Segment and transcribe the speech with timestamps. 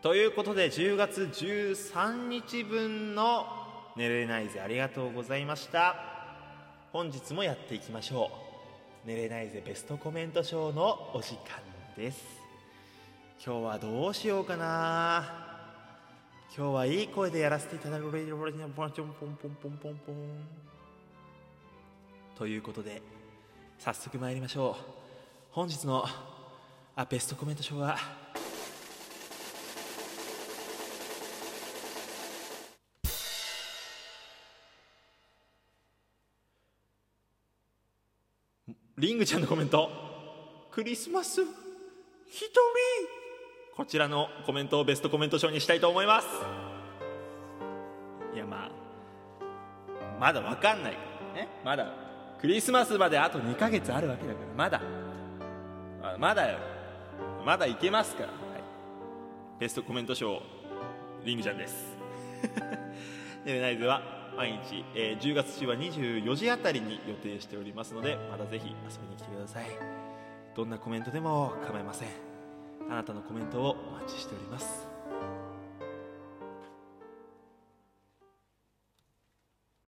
[0.00, 3.46] ということで10月13日分の
[3.96, 5.96] 「寝れないぜ」ありがとうございました。
[6.92, 8.30] 本日もやっていきましょ
[9.04, 11.60] う「寝れないぜベストコメントショー」のお時間
[11.96, 12.24] です。
[13.44, 15.48] 今日はどうしようかな。
[16.56, 18.08] 今日はいい声でやらせていただく
[22.36, 23.02] ということで
[23.80, 24.84] 早速参りましょう。
[25.50, 26.04] 本日の
[26.94, 27.98] あベストコメントショーは
[38.96, 39.90] リングちゃんのコメント。
[40.70, 42.58] クリスマス一人
[43.76, 46.26] こちらのコメントをベストコメント賞にしたいと思います。
[48.34, 48.70] いやまあ
[50.20, 50.92] まだわかんない。
[51.34, 51.92] ねまだ。
[52.40, 54.80] クリスマスまであと2ヶ月あるわけだからまだ。
[56.18, 56.58] まだよ。
[57.44, 58.36] まだいけますから、はい、
[59.60, 60.42] ベストコメント賞
[61.24, 61.96] リングちゃんです。
[63.44, 69.64] でナイズは毎日、えー10月中は24時あたりに予定しておりますのでまたぜひ遊びに来てください。
[70.54, 72.08] どんなコメントでも構いません。
[72.88, 74.97] あなたのコメントをお待ちしております。